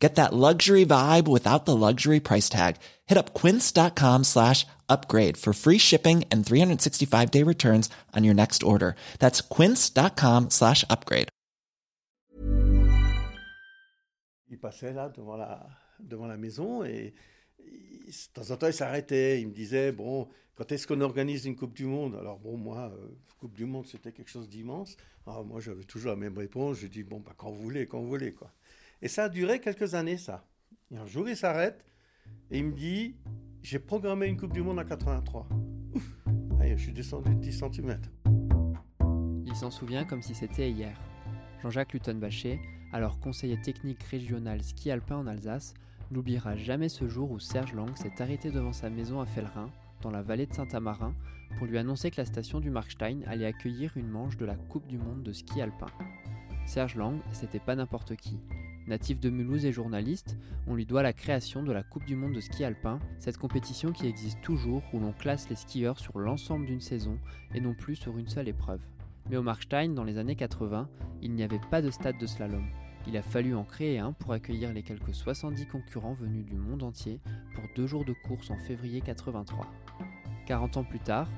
[0.00, 2.76] Get that luxury vibe without the luxury price tag.
[3.06, 8.62] Hit up quince.com slash upgrade for free shipping and 365 day returns on your next
[8.62, 8.94] order.
[9.18, 11.28] That's quince.com slash upgrade.
[14.48, 15.66] Il passait là devant la,
[16.00, 17.14] devant la maison et
[17.58, 19.40] il- de temps en temps il s'arrêtait.
[19.40, 22.16] Il me disait Bon, quand est-ce qu'on organise une Coupe du Monde?
[22.18, 23.08] Alors, bon, moi, euh,
[23.38, 24.96] Coupe du Monde c'était quelque chose d'immense.
[25.26, 26.78] Alors, moi j'avais toujours la même réponse.
[26.78, 28.32] Je dis Bon, bah, quand vous voulez, quand vous voulez.
[28.32, 28.50] quoi.
[29.02, 30.46] Et ça a duré quelques années, ça.
[30.90, 31.84] Et un jour il s'arrête
[32.50, 33.16] et il me dit
[33.62, 35.48] J'ai programmé une Coupe du Monde en 83.
[35.94, 36.16] Ouf
[36.60, 38.00] Allez, je suis descendu de 10 cm.
[39.46, 41.00] Il s'en souvient comme si c'était hier.
[41.62, 42.60] Jean-Jacques Luton-Baché,
[42.92, 45.74] alors conseiller technique régional ski alpin en Alsace,
[46.10, 49.70] n'oubliera jamais ce jour où Serge Lang s'est arrêté devant sa maison à Fellerin,
[50.02, 51.14] dans la vallée de Saint-Amarin,
[51.56, 54.86] pour lui annoncer que la station du Markstein allait accueillir une manche de la Coupe
[54.86, 55.86] du Monde de ski alpin.
[56.66, 58.38] Serge Lang, c'était pas n'importe qui.
[58.90, 62.32] Natif de Mulhouse et journaliste, on lui doit la création de la Coupe du Monde
[62.32, 66.66] de ski alpin, cette compétition qui existe toujours où l'on classe les skieurs sur l'ensemble
[66.66, 67.16] d'une saison
[67.54, 68.80] et non plus sur une seule épreuve.
[69.30, 70.88] Mais au Markstein, dans les années 80,
[71.22, 72.66] il n'y avait pas de stade de slalom.
[73.06, 76.82] Il a fallu en créer un pour accueillir les quelques 70 concurrents venus du monde
[76.82, 77.20] entier
[77.54, 79.68] pour deux jours de course en février 83.
[80.46, 81.28] 40 ans plus tard,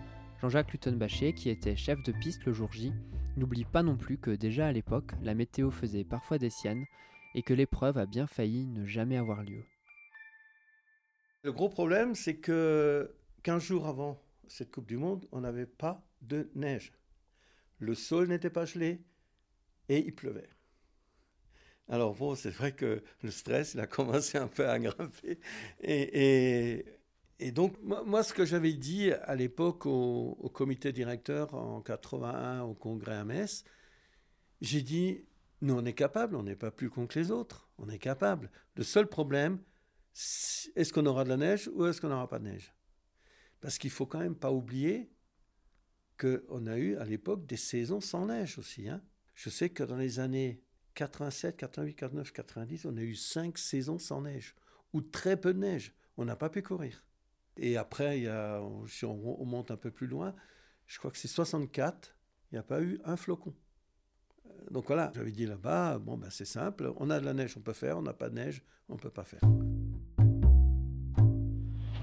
[0.41, 2.95] Jean-Jacques Luton-Baché, qui était chef de piste le jour J,
[3.37, 6.87] n'oublie pas non plus que déjà à l'époque, la météo faisait parfois des siennes
[7.35, 9.65] et que l'épreuve a bien failli ne jamais avoir lieu.
[11.43, 16.07] Le gros problème, c'est que 15 jours avant cette Coupe du Monde, on n'avait pas
[16.21, 16.93] de neige.
[17.79, 19.01] Le sol n'était pas gelé
[19.89, 20.49] et il pleuvait.
[21.89, 25.41] Alors bon, c'est vrai que le stress, il a commencé un peu à grimper.
[25.81, 26.85] Et,
[27.53, 32.63] donc, moi, moi, ce que j'avais dit à l'époque au, au comité directeur en 81
[32.63, 33.65] au congrès à Metz,
[34.61, 35.25] j'ai dit,
[35.63, 38.51] nous, on est capable, on n'est pas plus con que les autres, on est capable.
[38.75, 39.61] Le seul problème,
[40.13, 42.75] est-ce qu'on aura de la neige ou est-ce qu'on n'aura pas de neige?
[43.61, 45.13] Parce qu'il faut quand même pas oublier
[46.19, 48.89] qu'on a eu à l'époque des saisons sans neige aussi.
[48.89, 49.03] hein.
[49.35, 50.63] Je sais que dans les années
[50.95, 54.55] 87, 88, 89, 90, on a eu cinq saisons sans neige,
[54.93, 55.95] ou très peu de neige.
[56.17, 57.05] On n'a pas pu courir.
[57.57, 58.25] Et après,
[58.89, 60.35] si on, on monte un peu plus loin,
[60.87, 62.17] je crois que c'est 64,
[62.51, 63.55] il n'y a pas eu un flocon.
[64.71, 67.61] Donc voilà, j'avais dit là-bas, bon ben c'est simple, on a de la neige, on
[67.61, 69.41] peut faire, on n'a pas de neige, on ne peut pas faire.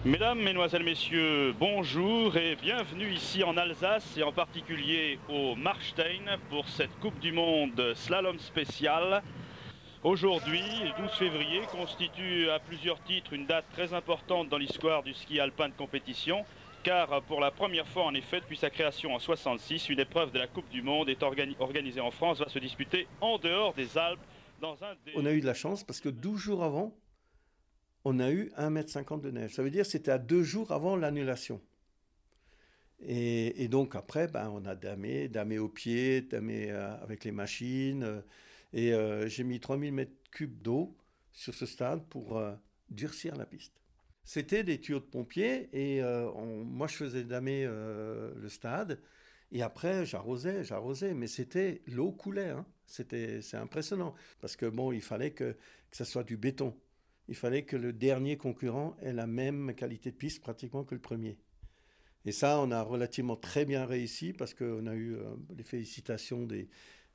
[0.06, 6.70] Mesdames, Mesdemoiselles, Messieurs, bonjour et bienvenue ici en Alsace et en particulier au Markstein pour
[6.70, 9.22] cette Coupe du Monde slalom spéciale.
[10.04, 15.14] Aujourd'hui, le 12 février, constitue à plusieurs titres une date très importante dans l'histoire du
[15.14, 16.46] ski alpin de compétition
[16.84, 20.40] car pour la première fois en effet depuis sa création en 66, une épreuve de
[20.40, 23.98] la Coupe du Monde est organi- organisée en France, va se disputer en dehors des
[23.98, 24.20] Alpes
[24.62, 25.12] dans un des...
[25.16, 26.96] On a eu de la chance parce que 12 jours avant,
[28.06, 29.54] on a eu 1,50 m de neige.
[29.54, 31.62] Ça veut dire que c'était à deux jours avant l'annulation.
[33.02, 38.04] Et, donc après, ben, on a damé, damé au pied, damé euh, avec les machines.
[38.04, 38.22] euh,
[38.74, 40.96] et euh, j'ai mis 3000 mètres cubes d'eau
[41.32, 42.54] sur ce stade pour euh,
[42.90, 43.74] durcir la piste.
[44.24, 49.00] C'était des tuyaux de pompiers et euh, on- moi je faisais damer euh, le stade.
[49.52, 52.50] Et après, j'arrosais, j'arrosais, mais c'était l'eau coulait.
[52.50, 52.66] hein.
[52.86, 56.76] C'était, c'est impressionnant parce que bon, il fallait que, que ça soit du béton.
[57.28, 61.02] Il fallait que le dernier concurrent ait la même qualité de piste pratiquement que le
[61.02, 61.38] premier.
[62.26, 65.24] Et ça, on a relativement très bien réussi parce qu'on a eu euh,
[65.58, 66.70] les félicitations des,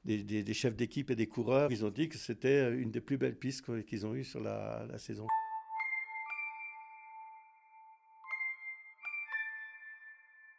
[0.04, 1.70] des, chefs d'équipe et des coureurs.
[1.72, 4.86] Ils ont dit que c'était une des plus belles pistes qu'ils ont eues sur la,
[4.90, 5.26] la saison.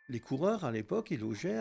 [0.10, 1.60] Les coureurs, à l'époque, ils logeaient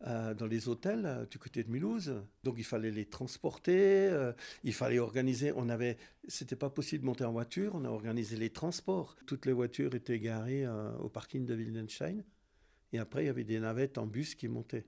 [0.00, 2.14] dans les hôtels euh, du côté de Mulhouse.
[2.44, 4.32] Donc, il fallait les transporter, euh,
[4.62, 5.52] il fallait organiser.
[5.56, 5.96] On avait,
[6.28, 9.16] c'était pas possible de monter en voiture, on a organisé les transports.
[9.26, 12.22] Toutes les voitures étaient garées euh, au parking de Wildenstein.
[12.92, 14.86] Et après, il y avait des navettes en bus qui montaient.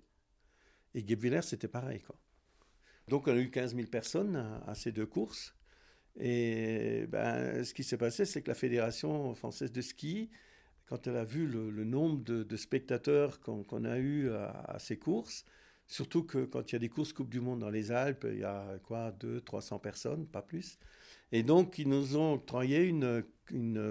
[0.94, 2.00] Et Guebwiller, c'était pareil.
[2.00, 2.16] Quoi.
[3.08, 5.54] Donc, on a eu 15 000 personnes à, à ces deux courses.
[6.20, 10.30] Et ben, ce qui s'est passé, c'est que la Fédération française de ski,
[10.88, 15.44] quand elle a vu le, nombre de, spectateurs qu'on a eu à, ces courses,
[15.86, 18.38] surtout que quand il y a des courses Coupe du Monde dans les Alpes, il
[18.38, 20.78] y a quoi, 200, 300 personnes, pas plus.
[21.30, 23.22] Et donc, ils nous ont octroyé une,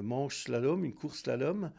[0.01, 1.71] manche slalom, une course slalom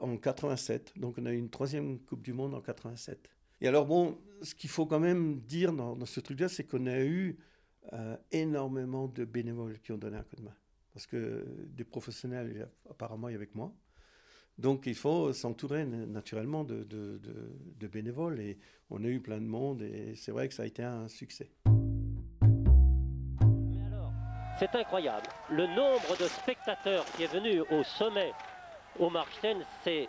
[0.00, 0.92] en 87.
[0.96, 3.28] Donc, on a eu une troisième Coupe du Monde en 87.
[3.60, 7.00] Et alors bon, ce qu'il faut quand même dire dans, ce truc-là, c'est qu'on a
[7.00, 7.38] eu
[7.92, 10.54] euh, énormément de bénévoles qui ont donné un coup de main.
[10.92, 13.74] Parce que des professionnels, apparemment, il y avec moi.
[14.58, 16.86] Donc il faut s'entourer naturellement de,
[17.92, 18.40] bénévoles.
[18.40, 18.58] Et
[18.90, 21.50] on a eu plein de monde et c'est vrai que ça a été un succès.
[24.58, 25.26] C'est incroyable.
[25.50, 28.32] Le nombre de spectateurs qui est venu au sommet
[29.00, 30.08] au Markstein, c'est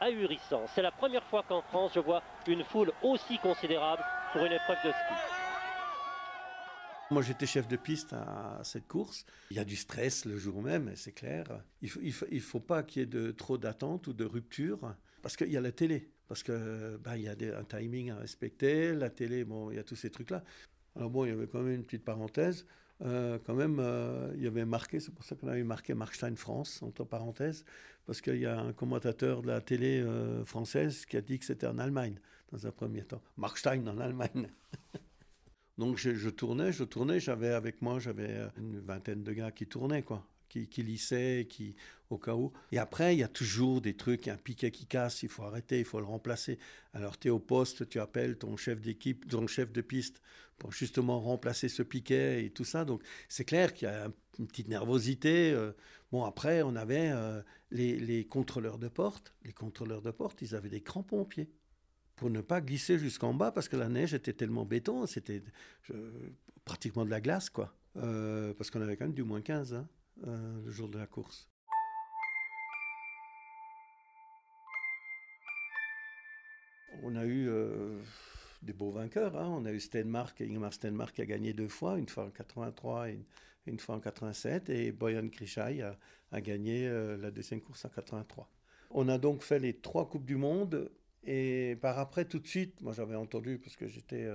[0.00, 0.62] ahurissant.
[0.74, 4.02] C'est la première fois qu'en France, je vois une foule aussi considérable
[4.32, 5.41] pour une épreuve de ski.
[7.12, 9.26] Moi, j'étais chef de piste à cette course.
[9.50, 11.44] Il y a du stress le jour même, c'est clair.
[11.82, 15.52] Il ne faut, pas qu'il y ait de, trop d'attente ou de rupture, parce qu'il
[15.52, 18.94] y a la télé, parce qu'il ben, y a un timing à respecter.
[18.94, 20.42] La télé, bon, il y a tous ces trucs-là.
[20.96, 22.64] Alors bon, il y avait quand même une petite parenthèse.
[23.02, 26.36] Euh, quand même, euh, il y avait marqué, c'est pour ça qu'on avait marqué Markstein
[26.36, 27.66] France, entre parenthèses,
[28.06, 31.44] parce qu'il y a un commentateur de la télé euh, française qui a dit que
[31.44, 32.18] c'était en Allemagne,
[32.50, 33.20] dans un premier temps.
[33.36, 34.48] Markstein en Allemagne.
[35.82, 40.04] Donc je, tournais, je tournais, j'avais avec moi, j'avais une vingtaine de gars qui tournaient,
[40.04, 41.74] quoi qui, lissait, qui,
[42.10, 42.52] au cas où.
[42.70, 45.78] Et après, il y a toujours des trucs, un piquet qui casse, il faut arrêter,
[45.78, 46.58] il faut le remplacer.
[46.92, 50.20] Alors, tu es au poste, tu appelles ton chef d'équipe, ton chef de piste
[50.58, 52.84] pour justement remplacer ce piquet et tout ça.
[52.84, 54.08] Donc, c'est clair qu'il y a
[54.38, 55.50] une petite nervosité.
[55.52, 55.72] Euh.
[56.12, 57.42] Bon, après, on avait euh,
[57.72, 59.32] les, les contrôleurs de porte.
[59.44, 61.50] Les contrôleurs de porte, ils avaient des crampons aux pieds
[62.22, 65.42] pour ne pas glisser jusqu'en bas parce que la neige était tellement béton, c'était
[66.64, 67.74] pratiquement de la glace, quoi.
[67.96, 69.74] Euh, parce qu'on avait quand même du moins 15.
[69.74, 69.88] Hein.
[70.28, 71.50] Euh, le jour de la course.
[77.02, 77.98] On a eu euh,
[78.62, 79.36] des beaux vainqueurs.
[79.36, 79.48] Hein.
[79.48, 83.08] On a eu Stenmark, Ingmar Stenmark qui a gagné deux fois, une fois en 83
[83.08, 83.18] et
[83.66, 85.82] une, fois en 87, et Boyan Krishai
[86.30, 88.48] a, gagné euh, la deuxième course en 83.
[88.92, 90.88] On a donc fait les trois Coupes du Monde,
[91.24, 94.28] et par après, tout de suite, moi j'avais entendu, parce que j'étais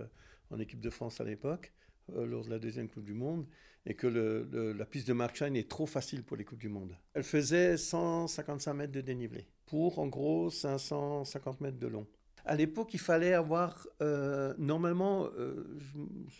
[0.52, 1.74] en équipe de France à l'époque,
[2.14, 3.46] lors de la deuxième Coupe du Monde,
[3.86, 6.96] et que la piste de Markstein est trop facile pour les Coupes du Monde.
[7.14, 12.08] Elle faisait 155 mètres de dénivelé pour en gros 550 mètres de long.
[12.46, 15.80] À l'époque, il fallait avoir, euh, normalement, euh,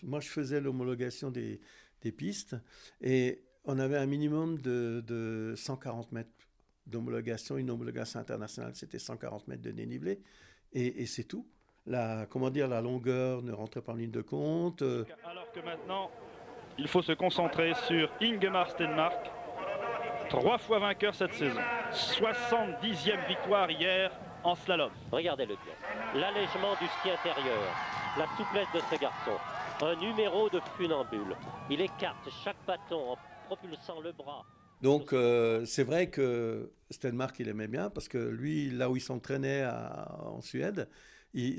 [0.04, 1.62] moi je faisais l'homologation des,
[2.16, 2.56] pistes
[3.02, 6.30] et on avait un minimum de 140 mètres
[6.88, 7.58] d'homologation.
[7.58, 10.20] Une homologation internationale, c'était 140 mètres de dénivelé
[10.74, 11.46] et, et c'est tout.
[11.86, 14.82] La, comment dire, la longueur ne rentrait pas en ligne de compte.
[15.24, 16.12] Alors que maintenant,
[16.78, 19.32] il faut se concentrer sur Ingemar Stenmark,
[20.30, 21.62] trois fois vainqueur cette saison.
[21.92, 24.12] 70e victoire hier
[24.44, 24.92] en slalom.
[25.12, 26.20] Regardez-le bien.
[26.22, 27.64] L'allègement du ski intérieur,
[28.18, 29.38] la souplesse de ce garçon,
[29.82, 31.36] un numéro de funambule.
[31.70, 33.18] Il écarte chaque bâton en
[33.48, 34.46] propulsant le bras.
[34.82, 39.02] Donc euh, c'est vrai que Stenmark il aimait bien parce que lui là où il
[39.02, 40.88] s'entraînait en Suède,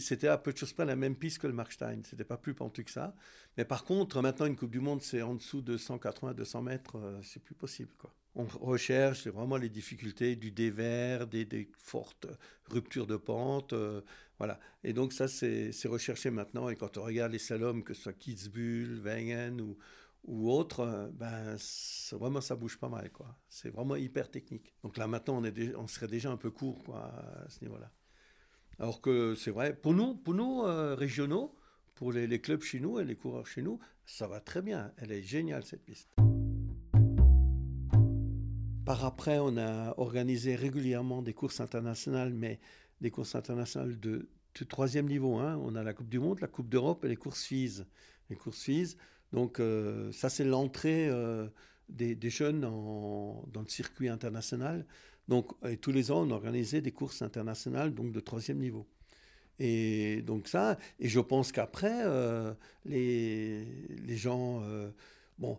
[0.01, 2.01] c'était à peu de choses près la même piste que le Markstein.
[2.05, 3.15] C'était pas plus pentu que ça.
[3.57, 7.21] Mais par contre, maintenant, une Coupe du Monde, c'est en dessous de 180-200 mètres, euh,
[7.23, 7.91] c'est plus possible.
[7.99, 8.13] Quoi.
[8.35, 12.27] On recherche vraiment les difficultés du dévers, des, des fortes
[12.67, 13.73] ruptures de pente.
[13.73, 14.01] Euh,
[14.39, 14.59] voilà.
[14.85, 16.69] Et donc, ça, c'est recherché maintenant.
[16.69, 19.77] Et quand on regarde les slaloms, que ce soit Kitzbühel, Wengen ou,
[20.29, 21.57] ou autre, euh, ben,
[22.13, 23.11] vraiment, ça bouge pas mal.
[23.11, 23.35] quoi.
[23.49, 24.75] C'est vraiment hyper technique.
[24.83, 25.43] Donc là, maintenant,
[25.77, 27.07] on, serait déjà un peu court quoi,
[27.45, 27.91] à ce niveau-là.
[28.79, 31.57] Alors que c'est vrai, pour nous, pour nous euh, régionaux,
[31.95, 34.93] pour les, clubs chez nous et les coureurs chez nous, ça va très bien.
[34.99, 36.15] Elle est géniale cette piste.
[38.85, 42.61] Par après, on a organisé régulièrement des courses internationales, mais
[43.01, 44.29] des courses internationales de,
[44.69, 45.37] troisième niveau.
[45.37, 45.59] Hein.
[45.63, 47.85] On a la Coupe du Monde, la Coupe d'Europe et les courses FIS.
[48.29, 48.97] Les courses FIS,
[49.33, 51.49] donc euh, ça c'est l'entrée euh,
[51.89, 54.87] des, jeunes dans le circuit international.
[55.27, 58.87] Donc, tous les ans, on organisait des courses internationales donc de troisième niveau.
[59.59, 62.55] Et donc ça, et je pense qu'après, euh,
[62.87, 63.65] les,
[64.07, 64.63] les gens,
[65.39, 65.59] bon,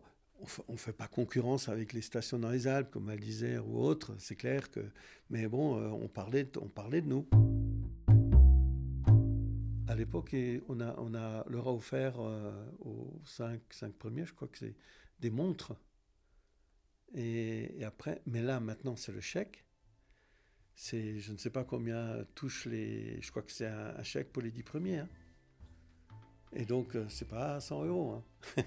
[0.67, 4.15] on ne fait pas concurrence avec les stations dans les Alpes, comme disait, ou autres,
[4.17, 4.79] c'est clair que,
[5.29, 7.27] mais bon, on, parlait, on parlait de nous.
[9.99, 10.35] L'époque,
[10.69, 12.19] on, a, on a, leur a offert
[12.79, 14.75] aux cinq, cinq premiers, je crois que c'est
[15.19, 15.73] des montres
[17.15, 19.65] et, après, mais là, maintenant, c'est le chèque.
[20.75, 23.21] C'est, je ne sais pas combien touche les.
[23.21, 24.99] Je crois que c'est un, chèque pour les dix premiers.
[24.99, 25.09] Hein.
[26.53, 28.23] Et donc, euh, c'est pas 100 euros.
[28.57, 28.63] Hein.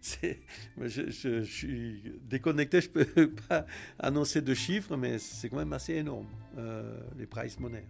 [0.80, 3.66] je, suis déconnecté, je peux pas
[3.98, 7.84] annoncer de chiffres, mais c'est quand même assez énorme, euh, les price money.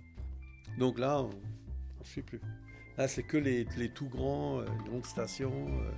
[0.79, 1.31] Donc là, on
[2.07, 2.41] je ne sais plus.
[2.97, 5.91] Là, c'est que les, les, tout grands, euh, grandes stations euh,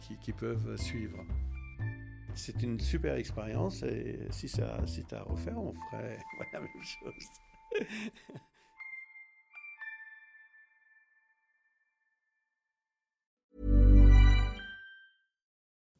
[0.00, 1.18] qui, qui, peuvent suivre.
[2.34, 6.18] C'est une super expérience et si ça, si as à refaire, on ferait
[6.52, 7.12] la même chose.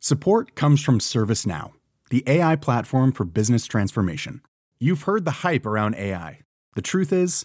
[0.00, 1.72] Support comes from ServiceNow,
[2.10, 4.40] the AI platform for business transformation.
[4.80, 6.40] You've heard the hype around AI.
[6.76, 7.44] The truth is,